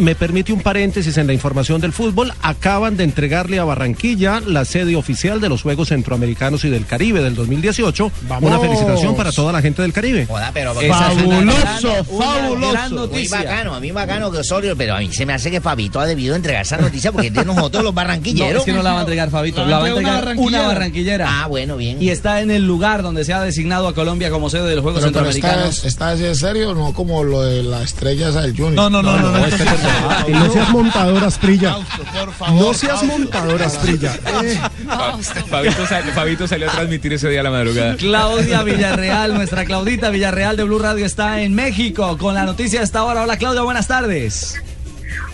Me 0.00 0.14
permite 0.14 0.50
un 0.52 0.60
paréntesis 0.62 1.16
en 1.18 1.26
la 1.26 1.34
información 1.34 1.78
del 1.80 1.92
fútbol. 1.92 2.32
Acaban 2.40 2.96
de 2.96 3.04
entregarle 3.04 3.58
a 3.58 3.64
Barranquilla 3.64 4.40
la 4.40 4.64
sede 4.64 4.96
oficial 4.96 5.42
de 5.42 5.50
los 5.50 5.60
Juegos 5.60 5.88
Centroamericanos 5.88 6.64
y 6.64 6.70
del 6.70 6.86
Caribe 6.86 7.22
del 7.22 7.34
2018. 7.34 8.10
Una 8.40 8.58
felicitación 8.58 9.14
para 9.14 9.30
toda 9.30 9.52
la 9.52 9.60
gente 9.60 9.82
del 9.82 9.92
Caribe. 9.92 10.24
Joda, 10.26 10.50
pero 10.54 10.72
Fabuloso, 10.74 11.92
Una 12.08 12.24
fabuloso. 12.24 12.72
gran 12.72 12.94
Muy 13.10 13.28
bacano, 13.28 13.74
a 13.74 13.80
mí 13.80 13.90
bacano 13.90 14.30
que 14.30 14.38
Osorio, 14.38 14.74
pero 14.74 14.94
a 14.94 15.00
mí 15.00 15.12
se 15.12 15.26
me 15.26 15.34
hace 15.34 15.50
que 15.50 15.60
Fabito 15.60 16.00
ha 16.00 16.06
debido 16.06 16.34
entregar 16.34 16.62
esa 16.62 16.78
noticia 16.78 17.12
porque 17.12 17.26
es 17.28 17.34
de 17.34 17.44
nosotros 17.44 17.82
los 17.84 17.92
No, 17.92 17.96
barranquilleros. 17.96 18.60
es 18.60 18.64
que 18.64 18.72
no 18.72 18.82
la 18.82 18.92
va 18.92 18.98
a 18.98 19.00
entregar 19.02 19.28
Fabito, 19.30 19.66
la 19.66 19.78
va 19.80 19.84
a 19.84 19.88
entregar 19.90 20.34
una 20.38 20.62
barranquillera. 20.62 21.26
Ah, 21.42 21.46
bueno, 21.46 21.76
bien. 21.76 22.02
Y 22.02 22.08
está 22.08 22.40
en 22.40 22.50
el 22.50 22.66
lugar 22.66 23.02
donde 23.02 23.24
se 23.26 23.34
ha 23.34 23.42
designado 23.42 23.86
a 23.86 23.94
Colombia 23.94 24.30
como 24.30 24.48
sede 24.48 24.66
de 24.68 24.76
los 24.76 24.82
Juegos 24.82 25.02
Pero, 25.02 25.12
pero 25.12 25.28
está, 25.28 25.48
Centroamericanos. 25.82 26.20
en 26.22 26.36
serio, 26.36 26.74
no 26.74 26.94
como 26.94 27.22
lo 27.22 27.42
de 27.42 27.62
la 27.62 27.82
estrella 27.82 28.30
esa 28.30 28.40
del 28.42 28.52
Junior. 28.56 28.74
No, 28.74 28.88
no, 28.88 29.02
no, 29.02 29.18
no, 29.18 29.30
no. 29.32 29.40
Y 30.28 30.32
no 30.32 30.50
seas 30.52 30.68
montador, 30.70 31.24
Asprilla. 31.24 31.76
por 32.18 32.32
favor. 32.32 32.60
No 32.60 32.74
seas 32.74 33.02
montador, 33.02 33.62
Asprilla. 33.62 34.12
Fabito, 35.50 35.86
sal- 35.86 36.04
Fabito 36.14 36.46
salió 36.48 36.68
a 36.68 36.72
transmitir 36.72 37.12
ese 37.12 37.28
día 37.28 37.40
a 37.40 37.42
la 37.44 37.50
madrugada. 37.50 37.96
Claudia 37.96 38.62
Villarreal, 38.62 39.34
nuestra 39.34 39.64
Claudita 39.64 40.10
Villarreal 40.10 40.56
de 40.56 40.64
Blue 40.64 40.78
Radio 40.78 41.04
está 41.06 41.40
en 41.42 41.54
México 41.54 42.16
con 42.18 42.34
la 42.34 42.44
noticia 42.44 42.80
de 42.80 42.84
esta 42.84 43.04
hora. 43.04 43.22
Hola 43.22 43.36
Claudia, 43.36 43.62
buenas 43.62 43.86
tardes. 43.88 44.60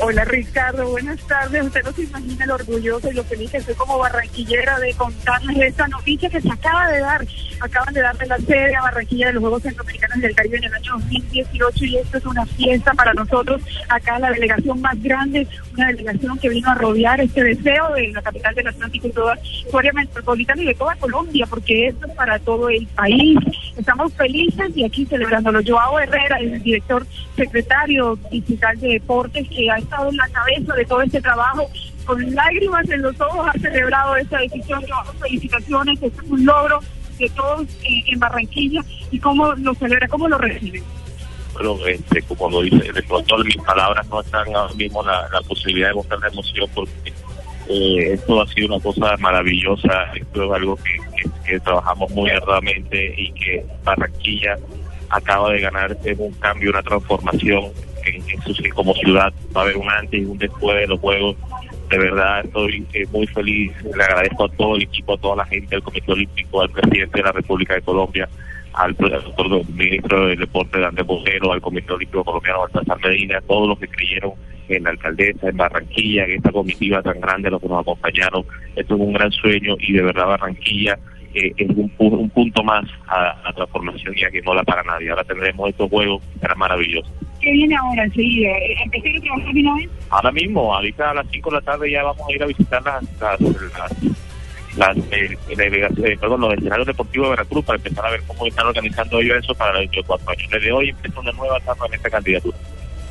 Hola 0.00 0.24
Ricardo, 0.24 0.88
buenas 0.88 1.20
tardes. 1.26 1.64
Usted 1.64 1.82
no 1.82 1.92
se 1.92 2.02
imagina 2.02 2.46
lo 2.46 2.54
orgulloso 2.54 3.10
y 3.10 3.14
lo 3.14 3.24
feliz 3.24 3.50
que 3.50 3.60
soy 3.60 3.74
como 3.74 3.98
barranquillera 3.98 4.78
de 4.78 4.94
contarles 4.94 5.56
esta 5.58 5.88
noticia 5.88 6.30
que 6.30 6.40
se 6.40 6.50
acaba 6.50 6.88
de 6.88 7.00
dar. 7.00 7.26
Acaban 7.60 7.92
de 7.92 8.00
darle 8.00 8.26
la 8.26 8.38
sede 8.38 8.76
a 8.76 8.82
Barranquilla 8.82 9.26
de 9.26 9.32
los 9.32 9.40
Juegos 9.40 9.62
Centroamericanos 9.62 10.20
del 10.20 10.34
Caribe 10.34 10.58
en 10.58 10.64
el 10.64 10.74
año 10.74 10.92
2018 10.92 11.84
y 11.84 11.96
esto 11.96 12.18
es 12.18 12.26
una 12.26 12.46
fiesta 12.46 12.92
para 12.94 13.12
nosotros. 13.14 13.60
Acá 13.88 14.18
la 14.20 14.30
delegación 14.30 14.80
más 14.80 15.02
grande, 15.02 15.48
una 15.74 15.88
delegación 15.88 16.38
que 16.38 16.48
vino 16.48 16.70
a 16.70 16.74
rodear 16.74 17.20
este 17.20 17.42
deseo 17.42 17.92
de 17.94 18.08
la 18.08 18.22
capital 18.22 18.54
del 18.54 18.68
Atlántico 18.68 19.08
y 19.08 19.12
toda 19.12 19.36
su 19.68 19.76
área 19.76 19.92
metropolitana 19.92 20.62
y 20.62 20.66
de 20.66 20.74
toda 20.74 20.94
Colombia, 20.96 21.46
porque 21.50 21.88
esto 21.88 22.06
es 22.06 22.12
para 22.14 22.38
todo 22.38 22.68
el 22.68 22.86
país. 22.88 23.36
Estamos 23.78 24.12
felices 24.14 24.76
y 24.76 24.84
aquí 24.84 25.06
celebrándolo. 25.06 25.60
Joao 25.64 26.00
Herrera, 26.00 26.36
el 26.38 26.60
director 26.62 27.06
secretario 27.36 28.18
digital 28.30 28.78
de 28.80 28.88
deportes, 28.88 29.48
que 29.48 29.70
ha 29.70 29.76
estado 29.76 30.10
en 30.10 30.16
la 30.16 30.28
cabeza 30.28 30.74
de 30.74 30.84
todo 30.84 31.00
este 31.02 31.20
trabajo, 31.20 31.70
con 32.04 32.34
lágrimas 32.34 32.90
en 32.90 33.02
los 33.02 33.20
ojos, 33.20 33.46
ha 33.48 33.58
celebrado 33.58 34.16
esta 34.16 34.38
decisión. 34.38 34.82
Joao, 34.88 35.04
felicitaciones, 35.20 36.02
este 36.02 36.20
es 36.22 36.30
un 36.30 36.44
logro 36.44 36.80
de 37.18 37.28
todos 37.30 37.66
eh, 37.84 38.02
en 38.06 38.18
Barranquilla 38.18 38.80
y 39.10 39.18
cómo 39.20 39.52
lo 39.54 39.74
celebra, 39.74 40.08
cómo 40.08 40.28
lo 40.28 40.38
recibe. 40.38 40.82
bueno, 41.54 41.76
este, 41.86 42.22
como 42.22 42.50
lo 42.50 42.62
dice, 42.62 42.92
de 42.92 43.02
pronto 43.02 43.38
mis 43.38 43.56
palabras 43.58 44.06
no 44.08 44.20
están 44.20 44.54
ahora 44.54 44.74
mismo 44.74 45.02
la, 45.04 45.28
posibilidad 45.46 45.88
de 45.88 45.94
mostrar 45.94 46.20
la 46.20 46.28
emoción 46.28 46.68
porque 46.74 47.12
eh, 47.68 48.12
esto 48.14 48.40
ha 48.40 48.46
sido 48.48 48.74
una 48.74 48.82
cosa 48.82 49.16
maravillosa, 49.18 50.12
esto 50.14 50.44
es 50.44 50.52
algo 50.52 50.76
que- 50.76 51.28
que 51.48 51.60
trabajamos 51.60 52.10
muy 52.10 52.30
arduamente 52.30 53.14
y 53.16 53.32
que 53.32 53.64
Barranquilla 53.84 54.56
acaba 55.10 55.50
de 55.52 55.60
ganar 55.60 55.96
en 56.04 56.20
un 56.20 56.32
cambio, 56.34 56.70
una 56.70 56.82
transformación 56.82 57.64
en, 58.04 58.22
en 58.28 58.42
su, 58.42 58.62
como 58.74 58.94
ciudad, 58.94 59.32
va 59.56 59.62
a 59.62 59.64
haber 59.64 59.76
un 59.76 59.90
antes 59.90 60.20
y 60.20 60.24
un 60.24 60.38
después 60.38 60.78
de 60.78 60.86
los 60.86 61.00
Juegos. 61.00 61.36
De 61.88 61.98
verdad 61.98 62.44
estoy 62.44 62.86
eh, 62.92 63.06
muy 63.10 63.26
feliz, 63.28 63.72
le 63.82 64.04
agradezco 64.04 64.44
a 64.44 64.48
todo 64.50 64.76
el 64.76 64.82
equipo, 64.82 65.14
a 65.14 65.18
toda 65.18 65.36
la 65.36 65.46
gente 65.46 65.70
del 65.70 65.82
Comité 65.82 66.12
Olímpico, 66.12 66.60
al 66.60 66.70
presidente 66.70 67.18
de 67.18 67.24
la 67.24 67.32
República 67.32 67.74
de 67.74 67.82
Colombia, 67.82 68.28
al, 68.74 68.94
al 69.00 69.66
ministro 69.74 70.26
del 70.26 70.38
Deporte, 70.38 70.84
Andrés 70.84 71.06
Bojero, 71.06 71.52
al 71.52 71.62
Comité 71.62 71.92
Olímpico 71.94 72.24
Colombiano, 72.24 72.60
Baltasar 72.60 72.98
Medina, 73.00 73.40
todos 73.40 73.68
los 73.68 73.78
que 73.78 73.88
creyeron 73.88 74.32
en 74.68 74.84
la 74.84 74.90
alcaldesa, 74.90 75.48
en 75.48 75.56
Barranquilla, 75.56 76.24
en 76.26 76.32
esta 76.32 76.52
comitiva 76.52 77.02
tan 77.02 77.18
grande, 77.20 77.50
los 77.50 77.60
que 77.62 77.68
nos 77.68 77.80
acompañaron. 77.80 78.44
Esto 78.76 78.94
es 78.94 79.00
un 79.00 79.14
gran 79.14 79.32
sueño 79.32 79.76
y 79.80 79.94
de 79.94 80.02
verdad 80.02 80.26
Barranquilla 80.26 80.98
eh, 81.46 81.54
es 81.56 81.68
un, 81.70 81.92
un 81.98 82.30
punto 82.30 82.62
más 82.62 82.84
a 83.06 83.36
la 83.44 83.52
transformación 83.52 84.14
y 84.16 84.24
a 84.24 84.30
que 84.30 84.42
no 84.42 84.54
la 84.54 84.62
para 84.62 84.82
nadie. 84.82 85.10
Ahora 85.10 85.24
tendremos 85.24 85.68
estos 85.70 85.88
juegos, 85.90 86.22
será 86.40 86.54
maravilloso. 86.54 87.10
¿Qué 87.40 87.52
viene 87.52 87.76
ahora 87.76 88.04
enseguida? 88.04 88.50
Eh, 88.50 88.76
¿Empecé 88.84 89.16
a 89.16 89.20
trabajar 89.20 89.54
de 89.54 89.60
una 89.60 89.74
vez? 89.76 89.90
Ahora 90.10 90.32
mismo, 90.32 90.74
ahorita 90.74 91.10
a 91.10 91.14
las 91.14 91.26
5 91.30 91.50
de 91.50 91.56
la 91.56 91.62
tarde 91.62 91.90
ya 91.90 92.02
vamos 92.02 92.28
a 92.28 92.32
ir 92.32 92.42
a 92.42 92.46
visitar 92.46 92.82
las, 92.82 93.04
las, 93.20 93.40
las, 93.40 93.92
las, 94.76 94.96
eh, 95.12 95.36
eh, 95.48 96.16
perdón, 96.20 96.40
los 96.40 96.54
escenarios 96.54 96.86
deportivos 96.86 97.28
de 97.28 97.30
Veracruz 97.30 97.64
para 97.64 97.76
empezar 97.76 98.06
a 98.06 98.10
ver 98.10 98.22
cómo 98.26 98.46
están 98.46 98.66
organizando 98.66 99.20
ellos 99.20 99.38
eso 99.38 99.54
para 99.54 99.78
de 99.78 99.88
cuatro 100.06 100.30
años. 100.30 100.50
Desde 100.50 100.72
hoy 100.72 100.88
empieza 100.90 101.20
una 101.20 101.32
nueva 101.32 101.58
etapa 101.58 101.86
en 101.86 101.94
esta 101.94 102.10
candidatura. 102.10 102.56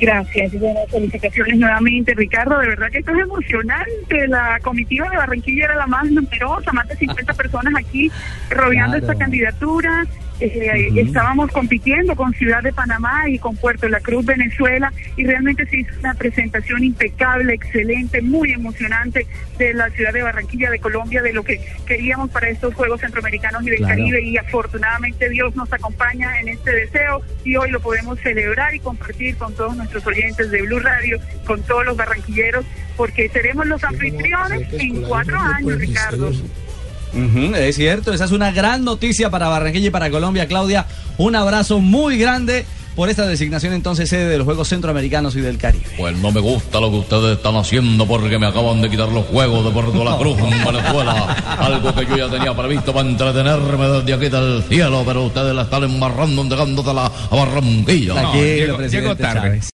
Gracias, 0.00 0.52
bueno, 0.58 0.80
felicitaciones 0.90 1.58
nuevamente, 1.58 2.14
Ricardo. 2.14 2.58
De 2.58 2.68
verdad 2.68 2.90
que 2.90 2.98
esto 2.98 3.12
es 3.12 3.18
emocionante. 3.20 4.28
La 4.28 4.58
comitiva 4.62 5.08
de 5.10 5.16
Barranquilla 5.16 5.64
era 5.66 5.74
la 5.76 5.86
más 5.86 6.10
numerosa, 6.10 6.72
más 6.72 6.88
de 6.88 6.96
50 6.96 7.34
personas 7.34 7.74
aquí 7.78 8.10
rodeando 8.48 8.96
Claro. 8.98 9.12
esta 9.12 9.14
candidatura. 9.22 10.06
Eh, 10.40 10.90
Estábamos 10.96 11.50
compitiendo 11.50 12.16
con 12.16 12.32
Ciudad 12.34 12.62
de 12.62 12.72
Panamá 12.72 13.28
y 13.28 13.38
con 13.38 13.56
Puerto 13.56 13.88
La 13.88 14.00
Cruz, 14.00 14.24
Venezuela, 14.24 14.92
y 15.16 15.24
realmente 15.24 15.66
se 15.66 15.78
hizo 15.78 15.92
una 16.00 16.14
presentación 16.14 16.82
impecable, 16.84 17.54
excelente, 17.54 18.22
muy 18.22 18.52
emocionante 18.52 19.26
de 19.58 19.74
la 19.74 19.90
ciudad 19.90 20.12
de 20.12 20.22
Barranquilla, 20.22 20.70
de 20.70 20.78
Colombia, 20.78 21.22
de 21.22 21.32
lo 21.32 21.42
que 21.42 21.60
queríamos 21.86 22.30
para 22.30 22.48
estos 22.48 22.74
Juegos 22.74 23.00
Centroamericanos 23.00 23.62
y 23.66 23.70
del 23.70 23.78
Claro. 23.78 23.96
Caribe 23.96 24.22
y 24.22 24.36
afortunadamente 24.38 25.28
Dios 25.28 25.54
nos 25.56 25.72
acompaña 25.72 26.40
en 26.40 26.48
este 26.48 26.72
deseo 26.72 27.22
y 27.44 27.56
hoy 27.56 27.70
lo 27.70 27.80
podemos 27.80 28.18
celebrar 28.20 28.74
y 28.74 28.80
compartir 28.80 29.36
con 29.36 29.54
todos 29.54 29.76
nuestros 29.76 30.06
oyentes 30.06 30.50
de 30.50 30.62
Blue 30.62 30.80
Radio, 30.80 31.18
con 31.46 31.62
todos 31.62 31.84
los 31.84 31.96
barranquilleros, 31.96 32.64
porque 32.96 33.28
seremos 33.28 33.66
los 33.66 33.82
anfitriones 33.84 34.72
en 34.72 35.02
cuatro 35.02 35.38
años, 35.38 35.78
Ricardo. 35.78 36.32
Es 37.56 37.76
cierto, 37.76 38.12
esa 38.12 38.24
es 38.24 38.32
una 38.32 38.50
gran 38.52 38.84
noticia 38.84 39.30
para 39.30 39.48
Barranquilla 39.48 39.88
y 39.88 39.90
para 39.90 40.10
Colombia, 40.10 40.46
Claudia. 40.46 40.86
Un 41.18 41.34
abrazo 41.36 41.80
muy 41.80 42.18
grande 42.18 42.64
por 42.96 43.08
esta 43.08 43.24
designación 43.26 43.72
entonces 43.72 44.08
sede 44.10 44.26
de 44.28 44.36
los 44.36 44.44
Juegos 44.44 44.68
Centroamericanos 44.68 45.34
y 45.36 45.40
del 45.40 45.56
Caribe. 45.58 45.84
Pues 45.96 46.16
no 46.18 46.32
me 46.32 46.40
gusta 46.40 46.80
lo 46.80 46.90
que 46.90 46.96
ustedes 46.98 47.36
están 47.36 47.56
haciendo 47.56 48.04
porque 48.06 48.36
me 48.38 48.46
acaban 48.46 48.82
de 48.82 48.90
quitar 48.90 49.08
los 49.08 49.24
juegos 49.26 49.64
de 49.64 49.70
Puerto 49.70 50.04
La 50.04 50.18
Cruz 50.18 50.36
en 50.38 50.64
Venezuela. 50.64 51.56
Algo 51.60 51.94
que 51.94 52.04
yo 52.06 52.16
ya 52.16 52.28
tenía 52.28 52.54
previsto 52.54 52.92
para 52.92 53.08
entretenerme 53.08 53.88
desde 53.88 54.12
aquí 54.14 54.28
del 54.28 54.62
cielo, 54.68 55.02
pero 55.06 55.24
ustedes 55.24 55.54
la 55.54 55.62
están 55.62 55.84
embarrando, 55.84 56.42
entregándosela 56.42 57.06
a 57.30 57.34
Barranquilla. 57.36 58.14
Tranquilo, 58.14 58.42
llegó- 58.44 58.76
presidente 58.76 59.08
llegó 59.08 59.16
tarde. 59.16 59.40
Chávez. 59.40 59.66